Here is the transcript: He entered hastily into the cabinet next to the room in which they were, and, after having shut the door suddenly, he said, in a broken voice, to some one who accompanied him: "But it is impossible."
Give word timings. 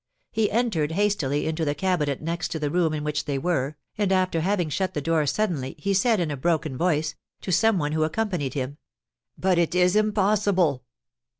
He 0.31 0.49
entered 0.49 0.93
hastily 0.93 1.45
into 1.45 1.63
the 1.63 1.75
cabinet 1.75 2.23
next 2.23 2.47
to 2.53 2.57
the 2.59 2.71
room 2.71 2.91
in 2.91 3.03
which 3.03 3.25
they 3.25 3.37
were, 3.37 3.75
and, 3.99 4.11
after 4.11 4.41
having 4.41 4.67
shut 4.67 4.95
the 4.95 4.99
door 4.99 5.27
suddenly, 5.27 5.75
he 5.77 5.93
said, 5.93 6.19
in 6.19 6.31
a 6.31 6.35
broken 6.35 6.75
voice, 6.75 7.13
to 7.41 7.51
some 7.51 7.77
one 7.77 7.91
who 7.91 8.01
accompanied 8.03 8.55
him: 8.55 8.79
"But 9.37 9.59
it 9.59 9.75
is 9.75 9.95
impossible." 9.95 10.85